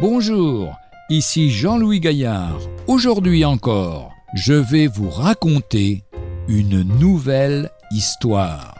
[0.00, 0.78] Bonjour,
[1.10, 2.58] ici Jean-Louis Gaillard.
[2.86, 6.04] Aujourd'hui encore, je vais vous raconter
[6.48, 8.74] une nouvelle histoire.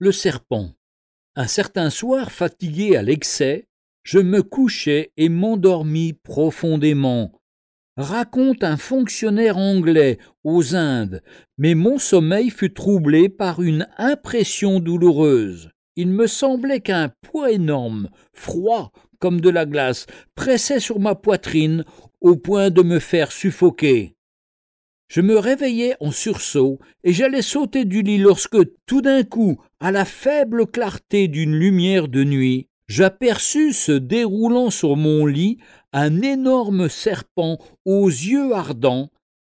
[0.00, 0.70] Le serpent.
[1.36, 3.68] Un certain soir, fatigué à l'excès,
[4.02, 7.39] je me couchai et m'endormis profondément.
[7.96, 11.22] Raconte un fonctionnaire anglais aux Indes,
[11.58, 15.70] mais mon sommeil fut troublé par une impression douloureuse.
[15.96, 21.84] Il me semblait qu'un poids énorme, froid comme de la glace, pressait sur ma poitrine
[22.20, 24.16] au point de me faire suffoquer.
[25.08, 29.90] Je me réveillai en sursaut et j'allais sauter du lit lorsque, tout d'un coup, à
[29.92, 35.58] la faible clarté d'une lumière de nuit, j'aperçus se déroulant sur mon lit
[35.92, 39.10] un énorme serpent aux yeux ardents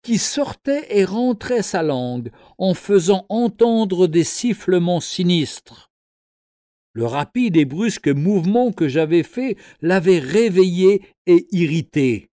[0.03, 5.91] qui sortait et rentrait sa langue en faisant entendre des sifflements sinistres.
[6.93, 12.29] Le rapide et brusque mouvement que j'avais fait l'avait réveillé et irrité.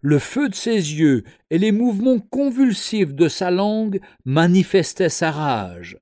[0.00, 5.98] Le feu de ses yeux et les mouvements convulsifs de sa langue manifestaient sa rage.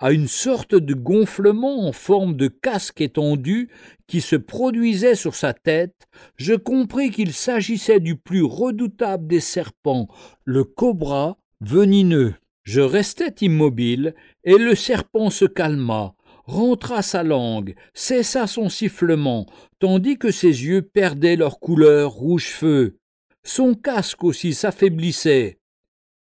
[0.00, 3.68] À une sorte de gonflement en forme de casque étendu
[4.06, 10.06] qui se produisait sur sa tête, je compris qu'il s'agissait du plus redoutable des serpents,
[10.44, 12.34] le cobra venimeux.
[12.62, 19.46] Je restai immobile, et le serpent se calma, rentra sa langue, cessa son sifflement,
[19.80, 22.98] tandis que ses yeux perdaient leur couleur rouge feu.
[23.42, 25.58] Son casque aussi s'affaiblissait.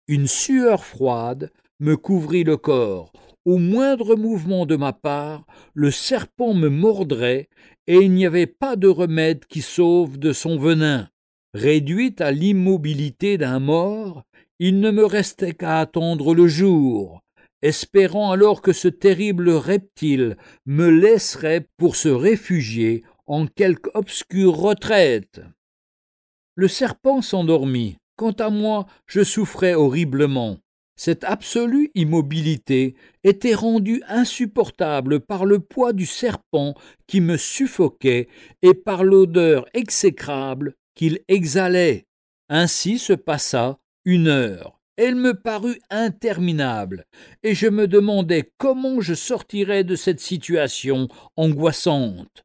[0.09, 3.13] Une sueur froide me couvrit le corps.
[3.45, 7.49] Au moindre mouvement de ma part, le serpent me mordrait,
[7.87, 11.09] et il n'y avait pas de remède qui sauve de son venin.
[11.53, 14.23] Réduite à l'immobilité d'un mort,
[14.59, 17.21] il ne me restait qu'à attendre le jour,
[17.61, 25.41] espérant alors que ce terrible reptile me laisserait pour se réfugier en quelque obscure retraite.
[26.55, 27.97] Le serpent s'endormit.
[28.15, 30.59] Quant à moi, je souffrais horriblement.
[30.95, 36.75] Cette absolue immobilité était rendue insupportable par le poids du serpent
[37.07, 38.27] qui me suffoquait
[38.61, 42.05] et par l'odeur exécrable qu'il exhalait.
[42.49, 44.79] Ainsi se passa une heure.
[44.95, 47.05] Elle me parut interminable,
[47.41, 52.43] et je me demandais comment je sortirais de cette situation angoissante.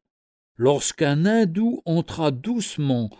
[0.57, 3.11] Lorsqu'un hindou entra doucement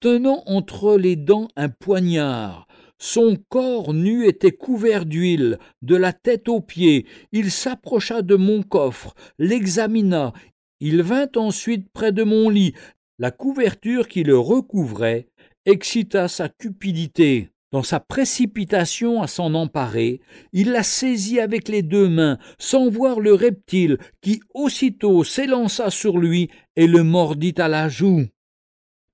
[0.00, 2.67] tenant entre les dents un poignard.
[2.98, 7.06] Son corps nu était couvert d'huile, de la tête aux pieds.
[7.30, 10.32] Il s'approcha de mon coffre, l'examina.
[10.80, 12.74] Il vint ensuite près de mon lit.
[13.18, 15.28] La couverture qui le recouvrait
[15.64, 17.50] excita sa cupidité.
[17.70, 20.20] Dans sa précipitation à s'en emparer,
[20.52, 26.16] il la saisit avec les deux mains, sans voir le reptile, qui aussitôt s'élança sur
[26.16, 28.24] lui et le mordit à la joue.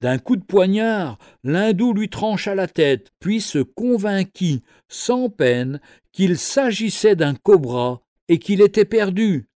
[0.05, 5.81] D'un coup de poignard, l'hindou lui trancha la tête, puis se convainquit, sans peine,
[6.13, 9.49] qu'il s'agissait d'un cobra et qu'il était perdu.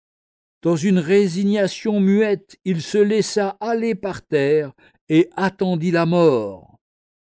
[0.62, 4.72] Dans une résignation muette, il se laissa aller par terre
[5.10, 6.78] et attendit la mort.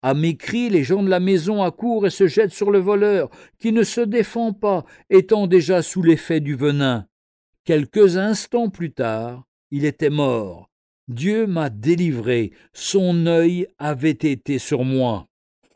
[0.02, 3.30] À mes cris, les gens de la maison accourent et se jettent sur le voleur,
[3.58, 7.06] qui ne se défend pas, étant déjà sous l'effet du venin.
[7.64, 10.67] Quelques instants plus tard, il était mort,
[11.08, 15.26] Dieu m'a délivré, son œil avait été sur moi.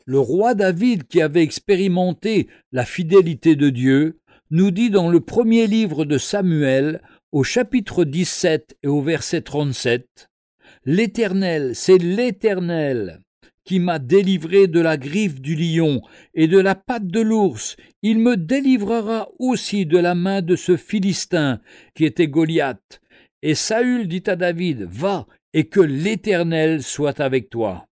[0.05, 4.19] Le roi David, qui avait expérimenté la fidélité de Dieu,
[4.51, 7.01] nous dit dans le premier livre de Samuel,
[7.31, 10.29] au chapitre 17 et au verset 37,
[10.85, 13.19] L'Éternel, c'est l'Éternel
[13.63, 16.01] qui m'a délivré de la griffe du lion
[16.33, 17.77] et de la patte de l'ours.
[18.01, 21.61] Il me délivrera aussi de la main de ce Philistin
[21.95, 23.01] qui était Goliath.
[23.45, 27.87] Et Saül dit à David, Va, et que l'Éternel soit avec toi.